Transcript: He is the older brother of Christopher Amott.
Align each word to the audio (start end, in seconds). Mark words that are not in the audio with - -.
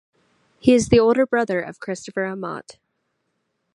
He 0.59 0.73
is 0.73 0.89
the 0.89 0.99
older 0.99 1.27
brother 1.27 1.61
of 1.61 1.79
Christopher 1.79 2.21
Amott. 2.23 2.77